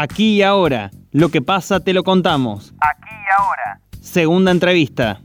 [0.00, 0.92] Aquí y ahora.
[1.10, 2.72] Lo que pasa te lo contamos.
[2.78, 3.80] Aquí y ahora.
[4.00, 5.20] Segunda entrevista.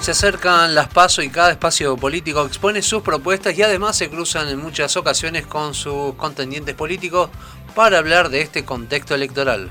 [0.00, 4.48] Se acercan las pasos y cada espacio político expone sus propuestas y además se cruzan
[4.48, 7.30] en muchas ocasiones con sus contendientes políticos
[7.74, 9.70] para hablar de este contexto electoral.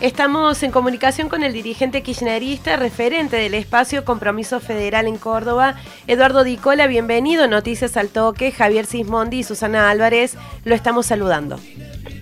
[0.00, 5.76] Estamos en comunicación con el dirigente kirchnerista, referente del espacio Compromiso Federal en Córdoba,
[6.08, 6.88] Eduardo Dicola.
[6.88, 8.50] Bienvenido, Noticias al Toque.
[8.50, 11.60] Javier Sismondi y Susana Álvarez lo estamos saludando.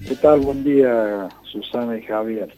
[0.07, 0.41] ¿Qué tal?
[0.41, 2.55] Buen día, Susana y Javier.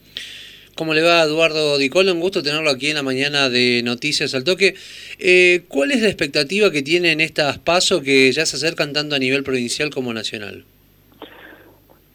[0.75, 2.11] ¿Cómo le va Eduardo Dicola?
[2.11, 4.75] Un gusto tenerlo aquí en la mañana de Noticias al Toque.
[5.19, 9.19] Eh, ¿Cuál es la expectativa que tienen estas pasos que ya se acercan tanto a
[9.19, 10.65] nivel provincial como nacional?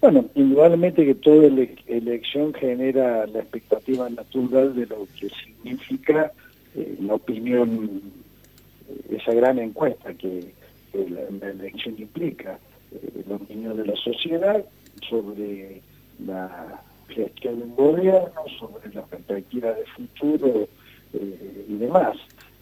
[0.00, 1.46] Bueno, indudablemente que toda
[1.88, 6.32] elección genera la expectativa natural de lo que significa
[6.76, 8.00] eh, la opinión,
[9.10, 10.52] esa gran encuesta que,
[10.94, 12.60] la, elección implica,
[12.92, 14.64] eh, la opinión de la sociedad
[15.08, 15.82] sobre
[16.24, 20.68] la gestión del gobierno, sobre la perspectiva de futuro
[21.12, 22.16] eh, y demás.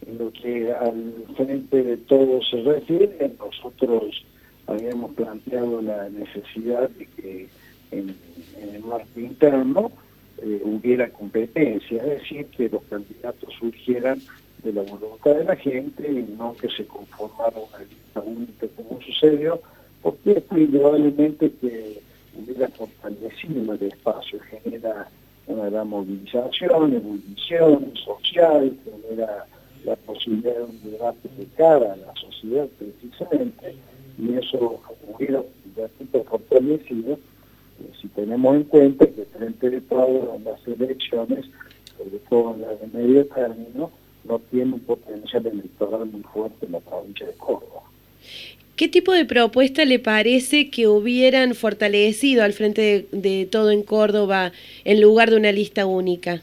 [0.06, 4.24] En lo que al frente de todo se refiere, nosotros
[4.66, 7.48] habíamos planteado la necesidad de que
[7.90, 8.16] en,
[8.60, 9.90] el marco interno
[10.38, 14.20] eh, hubiera competencia, es decir, que los candidatos surgieran
[14.62, 19.00] de la voluntad de la gente y no que se conformara una lista única como
[19.00, 19.60] sucedió,
[20.02, 22.00] porque esto indudablemente que
[22.36, 25.08] hubiera fortalecido el espacio, genera
[25.46, 29.46] una gran movilización, ebullición social, genera
[29.84, 33.76] la posibilidad de un debate de cara a la sociedad precisamente,
[34.18, 37.18] y eso hubiera un fortalecido
[37.80, 41.44] eh, si tenemos en cuenta que frente de todas las elecciones,
[41.96, 43.90] sobre todo en las de medio término,
[44.24, 47.82] no tiene un potencial electoral muy fuerte en la provincia de Córdoba.
[48.76, 54.52] ¿Qué tipo de propuesta le parece que hubieran fortalecido al frente de, todo en Córdoba
[54.84, 56.42] en lugar de una lista única?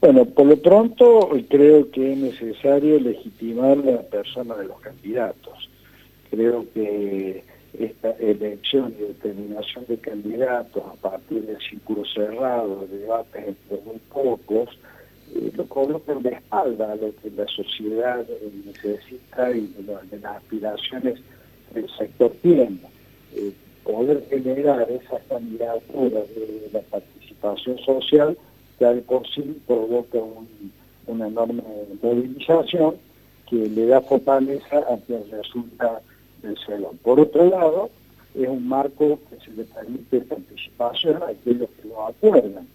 [0.00, 5.68] Bueno, por lo pronto creo que es necesario legitimar la persona de los candidatos.
[6.34, 7.44] Creo que
[7.78, 14.00] esta elección y determinación de candidatos a partir del círculo cerrado, de debates entre muy
[14.12, 14.68] pocos,
[15.32, 18.26] eh, lo coloca de espalda a lo que la sociedad
[18.66, 21.20] necesita y de las aspiraciones
[21.76, 22.80] el sector tiene.
[23.36, 23.52] Eh,
[23.84, 28.36] poder generar esas candidaturas de la participación social
[28.78, 30.18] que al por sí provoca
[31.06, 31.62] una enorme
[32.02, 32.96] movilización
[33.48, 36.00] que le da fortaleza ante el resultado
[37.02, 37.90] Por otro lado,
[38.34, 42.66] es un marco que se le permite participación a aquellos que lo acuerdan,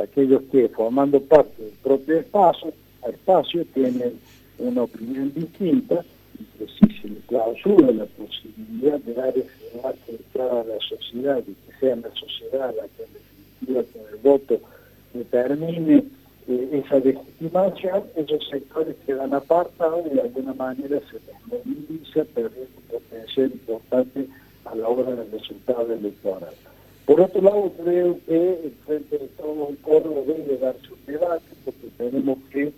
[0.00, 2.72] aquellos que formando parte del propio espacio,
[3.08, 4.18] espacio tienen
[4.58, 6.04] una opinión distinta
[6.58, 11.54] que si se le clausura la posibilidad de dar ese debate a la sociedad y
[11.54, 14.60] que sea la sociedad la que en definitiva con el voto
[15.12, 16.04] determine
[16.48, 22.79] eh, esa legitimación, esos sectores quedan apartados y de alguna manera se desmoviliza, perdiendo
[23.10, 24.26] potencial importante
[24.64, 26.54] a la hora del resultado electoral.
[27.06, 31.88] Por otro lado, creo que frente de todo el coro debe darse un debate porque
[31.98, 32.72] tenemos que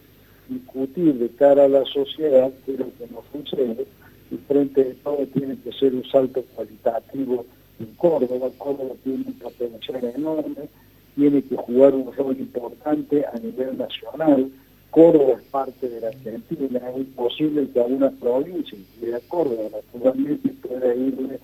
[0.49, 3.87] discutir de cara a la sociedad que lo que no sucede
[4.31, 7.45] y frente de todo tiene que ser un salto cualitativo
[7.79, 8.49] en Córdoba.
[8.57, 10.69] Córdoba tiene un potencial enorme,
[11.15, 14.51] tiene que jugar un rol importante a nivel nacional.
[14.93, 20.51] Córdoba es parte de la Argentina, es imposible que a una provincia, incluida Córdoba, naturalmente
[20.51, 21.41] pueda irle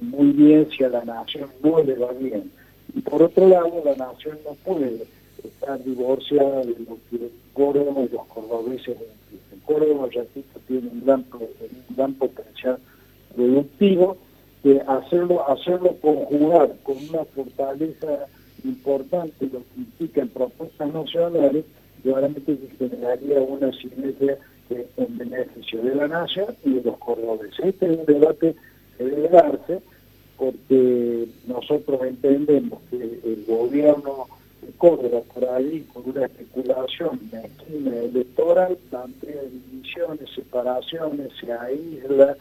[0.00, 2.48] muy bien si a la nación no le va bien.
[2.94, 5.02] Y por otro lado, la nación no puede
[5.42, 8.96] estar divorciada de lo que Córdoba y los cordobeses
[9.52, 12.78] en Córdoba, repito, tiene un gran, un gran potencial
[13.34, 14.16] productivo,
[14.62, 18.28] que hacerlo, hacerlo conjugar con una fortaleza
[18.62, 21.64] importante, lo que implica en propuestas nacionales,
[22.14, 24.38] realmente generaría una sinergia
[24.70, 27.58] en beneficio de la nación y de los cordobeses.
[27.64, 28.54] Este es un debate
[28.96, 29.80] que debe darse
[30.36, 34.26] porque nosotros entendemos que el gobierno
[34.78, 42.36] Córdoba por ahí con una especulación esquina electoral, plantea divisiones, separaciones, se aísla,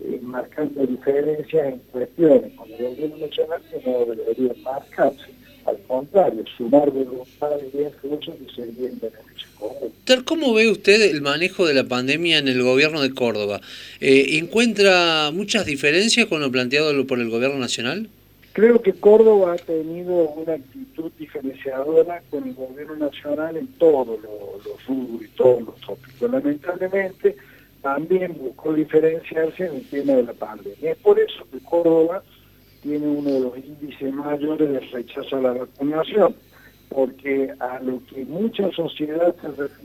[0.00, 5.39] eh, marcando diferencias en cuestiones con el gobierno nacional que no debería marcarse.
[5.66, 9.92] Al contrario, sumar voluntades y esfuerzos que sería en beneficio común.
[10.24, 13.60] ¿Cómo ve usted el manejo de la pandemia en el gobierno de Córdoba?
[14.00, 18.08] Eh, ¿Encuentra muchas diferencias con lo planteado por el gobierno nacional?
[18.52, 24.86] Creo que Córdoba ha tenido una actitud diferenciadora con el gobierno nacional en todos los
[24.86, 26.30] rubros y todos los tópicos.
[26.30, 27.36] Lamentablemente,
[27.80, 30.92] también buscó diferenciarse en el tema de la pandemia.
[30.92, 32.22] Es por eso que Córdoba
[32.82, 36.34] tiene uno de los índices mayores de rechazo a la vacunación,
[36.88, 39.34] porque a lo que mucha sociedad,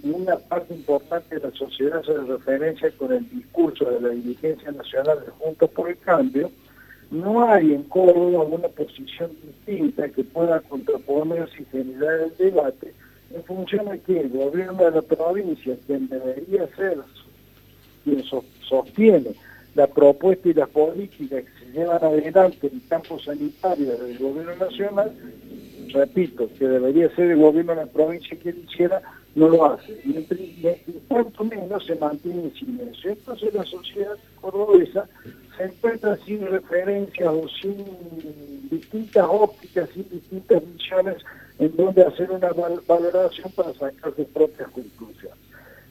[0.03, 5.19] una parte importante de la sociedad se referencia con el discurso de la dirigencia nacional
[5.25, 6.51] de Juntos por el Cambio,
[7.11, 12.93] no hay en Córdoba una posición distinta que pueda contraponerse y generar el debate
[13.33, 16.97] en función de que el gobierno de la provincia, quien debería ser
[18.03, 19.31] quien sostiene
[19.75, 24.55] la propuesta y las políticas que se llevan adelante en el campo sanitario del gobierno
[24.55, 25.11] nacional,
[25.93, 29.01] repito, que debería ser el gobierno de la provincia quien hiciera,
[29.35, 29.91] no lo hace.
[30.05, 30.15] Y,
[30.65, 33.11] en cuanto menos se mantiene en silencio.
[33.11, 35.09] Entonces la sociedad cordobesa
[35.57, 37.85] se encuentra sin referencias o sin
[38.69, 41.17] distintas ópticas, sin distintas visiones
[41.59, 42.49] en donde hacer una
[42.87, 45.44] valoración para sacar sus propias conclusiones.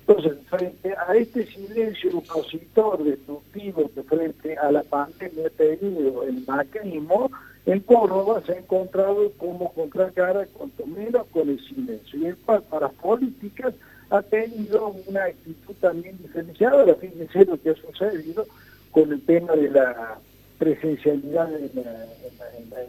[0.07, 6.45] Entonces, frente a este silencio opositor, destructivo que frente a la pandemia ha tenido el
[6.47, 7.31] macrismo,
[7.65, 12.19] en Córdoba se ha encontrado como contracara, cuanto menos con el silencio.
[12.19, 13.73] Y el para políticas
[14.11, 18.47] ha tenido una actitud también diferenciada, fíjense lo que ha sucedido
[18.91, 20.19] con el tema de la
[20.59, 21.71] presencialidad en,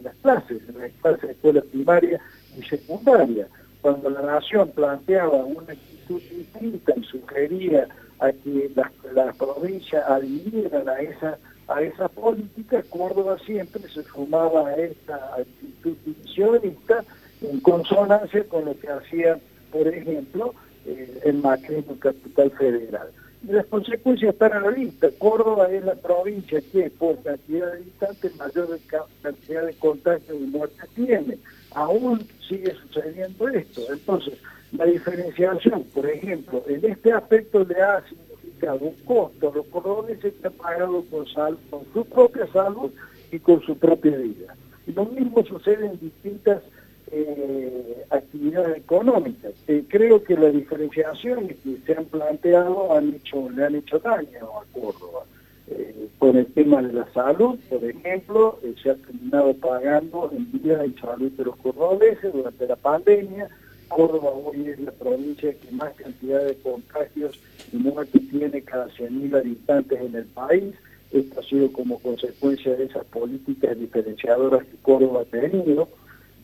[0.02, 2.20] las clases, en las clases de escuela primaria
[2.58, 3.48] y secundaria.
[3.80, 7.88] Cuando la nación planteaba una actitud distinta y sugería
[8.18, 11.38] a que las, las provincias adhirieran a esa
[11.68, 17.04] a esa política, Córdoba siempre se sumaba a esta actitud divisionista
[17.42, 19.38] en consonancia con lo que hacía,
[19.72, 23.10] por ejemplo, eh, el macrismo capital federal
[23.48, 25.08] las consecuencias están a la vista.
[25.18, 28.78] Córdoba es la provincia que por cantidad de habitantes mayor
[29.22, 31.38] cantidad de contagios y muertes tiene.
[31.72, 33.82] Aún sigue sucediendo esto.
[33.92, 34.34] Entonces,
[34.72, 40.46] la diferenciación, por ejemplo, en este aspecto le ha significado un costo los cordobeses que
[40.46, 42.90] han pagado con, sal, con su propia salud
[43.30, 44.56] y con su propia vida.
[44.86, 46.62] Y lo mismo sucede en distintas
[47.10, 49.52] eh, actividades económicas.
[49.68, 54.58] Eh, creo que las diferenciaciones que se han planteado han hecho, le han hecho daño
[54.60, 55.24] a Córdoba.
[55.68, 60.50] Eh, con el tema de la salud, por ejemplo, eh, se ha terminado pagando en
[60.52, 63.48] vida de salud de los cordobeses durante la pandemia.
[63.88, 67.40] Córdoba hoy es la provincia que más cantidad de contagios
[67.72, 70.74] y muertes tiene cada 100.000 habitantes en el país.
[71.12, 75.88] Esto ha sido como consecuencia de esas políticas diferenciadoras que Córdoba ha tenido.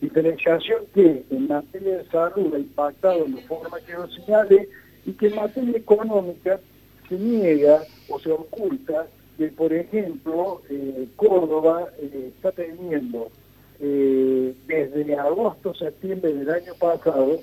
[0.03, 4.67] Diferenciación que en materia de salud ha impactado en la forma que lo señale
[5.05, 6.59] y que en materia económica
[7.07, 9.07] se niega o se oculta
[9.37, 13.31] que, por ejemplo, eh, Córdoba eh, está teniendo
[13.79, 17.39] eh, desde agosto, septiembre del año pasado,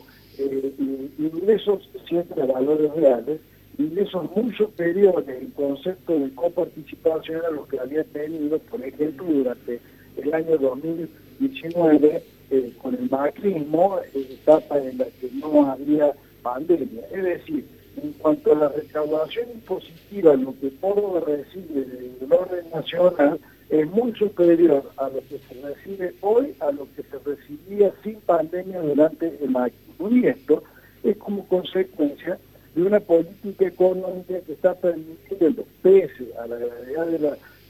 [1.19, 3.41] ingresos siempre a valores reales,
[3.79, 9.81] ingresos muy superiores en concepto de coparticipación a los que había tenido, por ejemplo, durante
[10.19, 16.13] el año 2019 eh, con el macrismo, etapa en la que no había
[16.43, 17.03] pandemia.
[17.13, 17.67] Es decir,
[18.03, 24.13] en cuanto a la recaudación impositiva, lo que Córdoba recibe del orden nacional es muy
[24.15, 29.29] superior a lo que se recibe hoy a lo que se recibía sin pandemia durante
[29.43, 30.11] el macrismo.
[30.11, 30.63] Y esto
[31.05, 32.39] es como consecuencia
[32.75, 37.07] de una política económica que está permitiendo, pese a la gravedad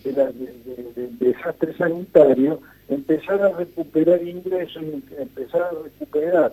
[0.04, 4.82] del desastre sanitario, empezar a recuperar ingresos
[5.16, 6.52] empezar a recuperar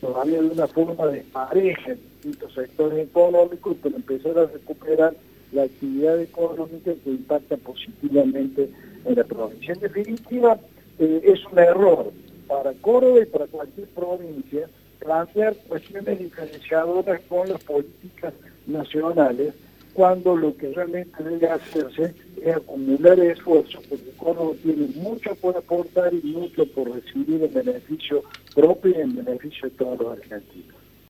[0.00, 5.14] todavía de una forma despareja en distintos sectores económicos, pero empezar a recuperar
[5.52, 8.70] la actividad económica que impacta positivamente
[9.04, 9.74] en la provincia.
[9.74, 10.58] En definitiva,
[10.98, 12.10] eh, es un error
[12.48, 18.32] para Córdoba y para cualquier provincia plantear cuestiones diferenciadoras con las políticas
[18.66, 19.54] nacionales
[19.96, 26.12] cuando lo que realmente debe hacerse es acumular esfuerzos, porque Córdoba tiene mucho por aportar
[26.12, 28.22] y mucho por recibir en beneficio
[28.54, 30.75] propio y en beneficio de todos los argentinos.